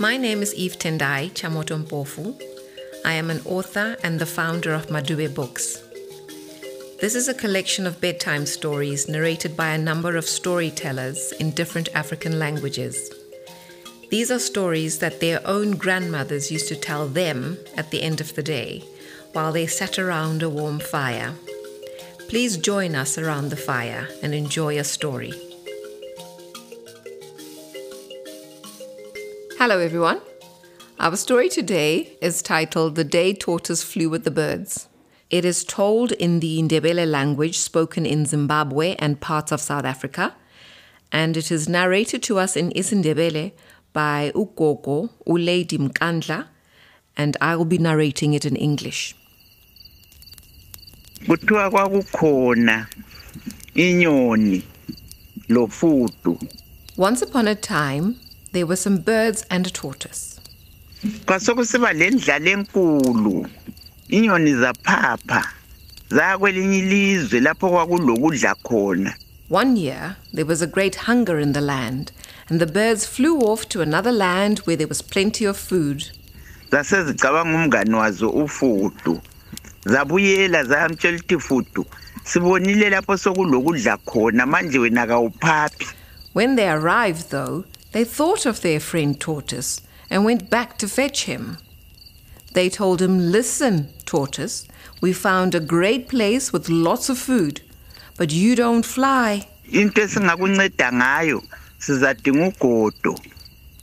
My 0.00 0.16
name 0.16 0.42
is 0.42 0.52
Eve 0.56 0.76
Tendai 0.76 1.30
Chamoto 1.34 1.80
Mpofu. 1.80 2.40
I 3.04 3.12
am 3.12 3.30
an 3.30 3.40
author 3.44 3.96
and 4.02 4.18
the 4.18 4.26
founder 4.26 4.74
of 4.74 4.88
Madube 4.88 5.32
Books. 5.32 5.80
This 7.00 7.14
is 7.14 7.28
a 7.28 7.34
collection 7.34 7.86
of 7.86 8.00
bedtime 8.00 8.44
stories 8.44 9.08
narrated 9.08 9.56
by 9.56 9.68
a 9.68 9.78
number 9.78 10.16
of 10.16 10.24
storytellers 10.24 11.30
in 11.38 11.52
different 11.52 11.90
African 11.94 12.40
languages. 12.40 13.08
These 14.10 14.32
are 14.32 14.40
stories 14.40 14.98
that 14.98 15.20
their 15.20 15.40
own 15.46 15.76
grandmothers 15.76 16.50
used 16.50 16.66
to 16.68 16.76
tell 16.76 17.06
them 17.06 17.56
at 17.76 17.92
the 17.92 18.02
end 18.02 18.20
of 18.20 18.34
the 18.34 18.42
day 18.42 18.82
while 19.32 19.52
they 19.52 19.68
sat 19.68 19.96
around 19.96 20.42
a 20.42 20.50
warm 20.50 20.80
fire. 20.80 21.34
Please 22.28 22.56
join 22.56 22.96
us 22.96 23.16
around 23.16 23.50
the 23.50 23.56
fire 23.56 24.08
and 24.22 24.34
enjoy 24.34 24.76
a 24.76 24.84
story. 24.84 25.53
Hello, 29.66 29.78
everyone. 29.78 30.20
Our 31.00 31.16
story 31.16 31.48
today 31.48 32.18
is 32.20 32.42
titled 32.42 32.96
The 32.96 33.02
Day 33.02 33.32
Tortoise 33.32 33.82
Flew 33.82 34.10
with 34.10 34.24
the 34.24 34.30
Birds. 34.30 34.88
It 35.30 35.46
is 35.46 35.64
told 35.64 36.12
in 36.12 36.40
the 36.40 36.60
Ndebele 36.60 37.10
language 37.10 37.56
spoken 37.56 38.04
in 38.04 38.26
Zimbabwe 38.26 38.94
and 38.98 39.22
parts 39.22 39.52
of 39.52 39.62
South 39.62 39.86
Africa, 39.86 40.34
and 41.10 41.34
it 41.38 41.50
is 41.50 41.66
narrated 41.66 42.22
to 42.24 42.38
us 42.38 42.58
in 42.58 42.72
isiNdebele 42.72 43.52
by 43.94 44.32
Ugogo 44.34 45.08
Ulady 45.26 45.78
Mkandla, 45.78 46.48
and 47.16 47.34
I 47.40 47.56
will 47.56 47.64
be 47.64 47.78
narrating 47.78 48.34
it 48.34 48.44
in 48.44 48.56
English. 48.56 49.14
kuthiwa 51.26 51.70
kwakukhona 51.70 52.86
inyoni 53.74 54.62
lofudu 55.48 56.38
Once 56.98 57.22
upon 57.22 57.48
a 57.48 57.54
time, 57.54 58.16
there 58.54 58.66
were 58.66 58.76
some 58.76 58.98
birds 58.98 59.44
and 59.50 59.66
a 59.66 59.70
tortoise. 59.70 60.40
kwasekusiba 61.26 61.92
lendlala 61.92 62.50
enkulu 62.50 63.46
inyoni 64.08 64.54
zaphapha 64.54 65.42
ilizwe 66.78 67.40
lapho 67.40 67.70
kwakulokudla 67.70 68.54
khona 68.54 69.14
One 69.50 69.76
year, 69.76 70.16
there 70.32 70.46
was 70.46 70.62
a 70.62 70.66
great 70.66 70.94
hunger 71.06 71.38
in 71.38 71.52
the 71.52 71.60
land, 71.60 72.12
and 72.48 72.60
the 72.60 72.66
birds 72.66 73.04
flew 73.04 73.40
off 73.40 73.68
to 73.68 73.82
another 73.82 74.10
land 74.12 74.60
where 74.60 74.76
there 74.76 74.88
was 74.88 75.02
plenty 75.02 75.44
of 75.44 75.56
food. 75.58 76.04
zasezicabanga 76.70 77.58
umngani 77.58 77.94
wazo 77.94 78.30
ufudu 78.30 79.20
zabuyela 79.84 80.64
ukuthi 80.86 81.38
fudu 81.38 81.86
sibonile 82.24 82.90
lapho 82.90 83.16
sokulokudla 83.16 83.96
khona 83.96 84.46
manje 84.46 84.78
wena 84.78 85.06
kawuphaphi 85.06 85.86
When 86.34 86.56
they 86.56 86.68
arrived, 86.68 87.30
though, 87.30 87.64
they 87.94 88.04
thought 88.04 88.44
of 88.44 88.60
their 88.60 88.80
friend 88.80 89.20
Tortoise 89.20 89.80
and 90.10 90.24
went 90.24 90.50
back 90.50 90.76
to 90.78 90.88
fetch 90.88 91.24
him. 91.24 91.58
They 92.52 92.68
told 92.68 93.00
him, 93.00 93.30
Listen, 93.30 93.88
Tortoise, 94.04 94.66
we 95.00 95.12
found 95.12 95.54
a 95.54 95.60
great 95.60 96.08
place 96.08 96.52
with 96.52 96.68
lots 96.68 97.08
of 97.08 97.18
food, 97.18 97.60
but 98.18 98.32
you 98.32 98.56
don't 98.56 98.84
fly. 98.84 99.46
into 99.72 100.00
esingakunceda 100.02 100.92
ngayo 100.92 101.42
sizadinga 101.78 102.48
ugodo 102.48 103.18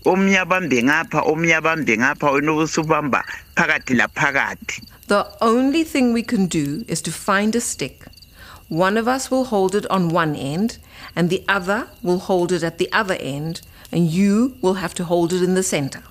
omnye 0.06 0.39
abambe 0.39 0.84
ngapha 0.84 1.22
omnye 1.22 1.56
abambe 1.56 1.98
ngapha 1.98 2.32
wena 2.32 2.52
ubusubamba 2.54 3.23
phakathi 3.56 3.94
laphakathi 3.95 4.82
The 5.08 5.26
only 5.42 5.84
thing 5.84 6.14
we 6.14 6.23
can 6.23 6.45
do 6.48 6.84
is 6.88 7.02
to 7.02 7.12
find 7.12 7.56
a 7.56 7.62
stick. 7.62 8.06
One 8.70 8.95
of 8.98 9.08
us 9.08 9.32
will 9.32 9.45
hold 9.45 9.76
it 9.76 9.86
on 9.89 10.09
one 10.09 10.36
end, 10.36 10.78
and 11.16 11.30
the 11.30 11.44
other 11.50 11.88
will 12.04 12.20
hold 12.20 12.52
it 12.52 12.64
at 12.64 12.78
the 12.78 12.89
other 12.94 13.16
end, 13.20 13.62
and 13.92 14.09
you 14.09 14.56
will 14.61 14.75
have 14.75 14.94
to 14.95 15.03
hold 15.03 15.34
it 15.34 15.42
in 15.44 15.56
the 15.56 15.64
center. 15.64 16.02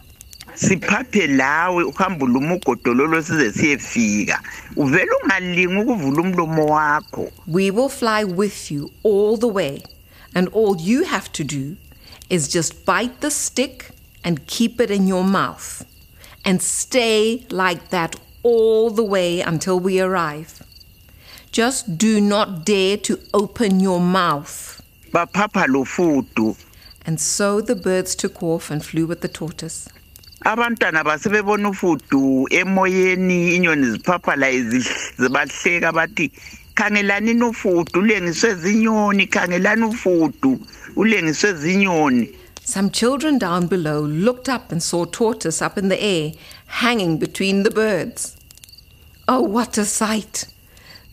siphaphe 0.55 1.27
lawe 1.27 1.85
uhambe 1.85 2.25
uluma 2.25 2.55
ugodo 2.55 2.95
lolo 2.95 3.23
size 3.23 3.53
siyefika 3.53 4.41
uvele 4.77 5.11
ungalingi 5.25 5.67
ukuvula 5.81 6.21
umlomo 6.23 6.67
wakho 6.67 7.31
We 7.47 7.71
will 7.71 7.89
fly 7.89 8.25
with 8.25 8.71
you 8.71 8.91
all 9.05 9.37
the 9.39 9.47
way, 9.49 9.83
and 10.35 10.49
all 10.49 10.77
you 10.81 11.05
have 11.05 11.33
to 11.33 11.45
do 11.45 11.77
is 12.29 12.49
just 12.49 12.85
bite 12.85 13.21
the 13.21 13.31
stick 13.31 13.91
and 14.25 14.47
keep 14.47 14.81
it 14.81 14.91
in 14.91 15.09
your 15.09 15.25
mouth, 15.25 15.85
and 16.45 16.61
stay 16.61 17.47
like 17.51 17.89
that 17.91 18.17
all 18.43 18.91
the 18.91 19.05
way 19.05 19.41
until 19.41 19.81
we 19.81 20.01
arrive. 20.01 20.63
Just 21.53 21.97
do 21.99 22.21
not 22.21 22.65
dare 22.65 22.97
to 22.99 23.19
open 23.33 23.81
your 23.81 24.01
mouth. 24.01 24.81
baphapha 25.13 25.67
lo 25.69 25.85
fudu 25.85 26.57
And 27.07 27.19
so 27.21 27.61
the 27.61 27.75
birds 27.75 28.15
took 28.15 28.43
off 28.43 28.71
and 28.71 28.85
flew 28.85 29.07
with 29.07 29.21
the 29.21 29.29
tortoise. 29.29 29.89
abantwana 30.45 31.05
basebebona 31.05 31.69
ufudu 31.69 32.47
emoyeni 32.51 33.57
inyoni 33.57 33.91
ziphapha 33.91 34.37
la 34.37 34.51
zibahleka 35.19 35.93
bathi 35.93 36.33
khangelani 36.75 37.43
ufudu 37.43 38.01
ulengiswe 38.01 38.55
zinyoni 38.55 39.27
khangelani 39.27 39.85
ufudu 39.85 40.61
ulengiswe 40.97 41.53
zinyoni 41.55 42.35
Some 42.65 42.91
children 42.91 43.39
down 43.39 43.67
below 43.67 44.01
looked 44.01 44.49
up 44.49 44.71
and 44.73 44.83
saw 44.83 45.05
Tortoise 45.05 45.61
up 45.61 45.77
in 45.77 45.89
the 45.89 46.01
air, 46.01 46.33
hanging 46.67 47.19
between 47.19 47.65
the 47.65 47.71
birds. 47.71 48.37
Oh, 49.27 49.41
what 49.41 49.77
a 49.77 49.85
sight! 49.85 50.47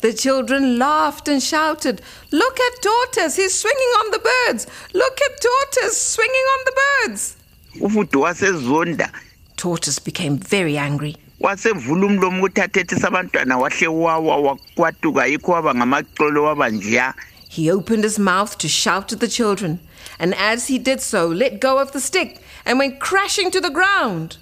The 0.02 0.14
children 0.14 0.78
laughed 0.78 1.28
and 1.28 1.42
shouted, 1.42 2.02
Look 2.32 2.60
at 2.60 2.82
Tortoise, 2.82 3.36
he's 3.36 3.60
swinging 3.60 3.94
on 4.00 4.12
the 4.12 4.20
birds! 4.20 4.68
Look 4.94 5.20
at 5.22 5.42
Tortoise 5.42 5.98
swinging 6.14 6.48
on 6.54 6.60
the 6.66 6.72
birds! 7.08 7.36
ufudu 7.82 8.22
wasezonda 8.22 9.12
Tortoise 9.56 10.00
became 10.00 10.38
very 10.38 10.78
angry. 10.78 11.16
wasevula 11.40 12.06
umlomo 12.06 12.44
ukuthi 12.46 12.62
athethise 12.62 13.08
abantwana 13.08 13.58
wahle 13.58 13.88
wawa 13.88 14.38
wakwatuka 14.38 15.26
yikho 15.28 15.52
waba 15.52 15.76
ngamaxolo 15.76 16.44
waba 16.44 16.70
njeya 16.70 17.14
He 17.50 17.72
opened 17.72 18.04
his 18.04 18.20
mouth 18.20 18.58
to 18.58 18.68
shout 18.68 19.14
at 19.14 19.20
the 19.20 19.28
children, 19.28 19.80
and 20.20 20.36
as 20.36 20.68
he 20.68 20.78
did 20.78 21.00
so, 21.02 21.28
let 21.28 21.60
go 21.62 21.80
of 21.80 21.92
the 21.92 22.00
stick 22.02 22.40
and 22.66 22.78
went 22.78 23.00
crashing 23.00 23.50
to 23.52 23.62
the 23.62 23.70
ground. 23.72 24.38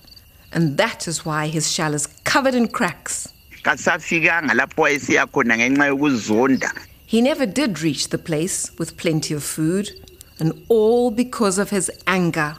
And 0.51 0.77
that 0.77 1.07
is 1.07 1.23
why 1.25 1.47
his 1.47 1.71
shell 1.71 1.93
is 1.93 2.07
covered 2.23 2.55
in 2.55 2.67
cracks. 2.67 3.27
Kasafikanga 3.65 4.53
lapho 4.53 4.81
wayesiya 4.81 5.25
khona 5.25 5.57
ngenxa 5.57 5.85
yokuzonda. 5.87 6.71
He 7.07 7.21
never 7.21 7.47
did 7.47 7.81
reach 7.81 8.09
the 8.09 8.17
place 8.17 8.71
with 8.77 8.95
plenty 8.97 9.33
of 9.33 9.43
food, 9.43 9.89
and 10.39 10.53
all 10.69 11.09
because 11.11 11.57
of 11.57 11.69
his 11.71 11.91
anger. 12.05 12.57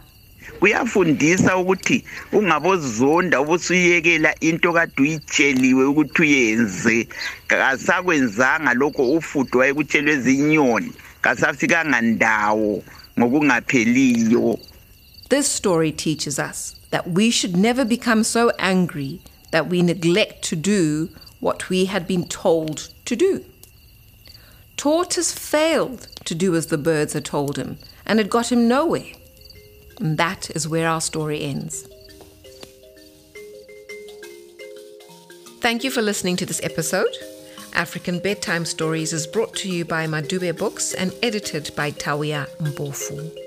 kuyafundisa 0.61 1.57
ukuthi 1.57 2.05
ungabozonda 2.33 3.41
ubusuyekela 3.41 4.35
into 4.41 4.73
kade 4.73 5.03
uyitsheliwe 5.03 5.85
ukuthi 5.85 6.23
uyenze. 6.23 7.09
Kasakwenzanga 7.47 8.75
lokho 8.75 9.13
ufudo 9.13 9.59
wayekutshelwe 9.59 10.17
zinyoni. 10.17 10.93
Kasafikanga 11.21 12.01
ndawo 12.01 12.83
ngokungapheliyo 13.19 14.59
This 15.29 15.47
story 15.57 15.93
teaches 15.93 16.39
us 16.39 16.77
that 16.91 17.07
we 17.07 17.31
should 17.31 17.57
never 17.57 17.85
become 17.85 18.25
so 18.25 18.51
angry 18.59 19.21
that 19.51 19.69
we 19.69 19.83
neglect 19.83 20.43
to 20.45 20.57
do 20.57 21.11
what 21.41 21.69
we 21.69 21.87
had 21.87 22.07
been 22.07 22.27
told 22.27 22.89
to 23.05 23.17
do. 23.17 23.45
Tortoise 24.77 25.33
failed 25.33 26.09
to 26.25 26.35
do 26.35 26.55
as 26.55 26.67
the 26.67 26.79
birds 26.79 27.13
had 27.13 27.25
told 27.25 27.57
him, 27.57 27.79
and 28.05 28.21
it 28.21 28.29
got 28.29 28.53
him 28.53 28.69
nowhere. 28.69 29.13
And 29.99 30.19
that 30.19 30.51
is 30.51 30.69
where 30.69 30.89
our 30.89 31.01
story 31.01 31.43
ends. 31.43 31.89
Thank 35.61 35.83
you 35.83 35.91
for 35.91 36.03
listening 36.03 36.37
to 36.37 36.47
this 36.47 36.61
episode. 36.63 37.13
African 37.73 38.19
Bedtime 38.21 38.65
Stories 38.65 39.13
is 39.13 39.27
brought 39.27 39.55
to 39.57 39.69
you 39.71 39.85
by 39.85 40.07
Madube 40.07 40.57
Books 40.57 40.95
and 40.95 41.13
edited 41.23 41.71
by 41.75 41.91
Tawia 41.91 42.49
Mbofu. 42.59 43.46